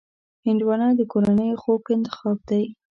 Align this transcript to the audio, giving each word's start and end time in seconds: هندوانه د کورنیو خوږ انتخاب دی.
هندوانه 0.45 0.87
د 0.99 1.01
کورنیو 1.11 1.59
خوږ 1.63 1.83
انتخاب 1.95 2.37
دی. 2.49 2.63